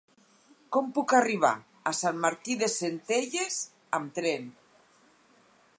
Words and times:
Com 0.75 0.87
puc 0.95 1.13
arribar 1.17 1.51
a 1.91 1.93
Sant 1.97 2.17
Martí 2.23 2.57
de 2.63 2.71
Centelles 2.79 3.61
amb 3.99 4.17
tren? 4.21 4.49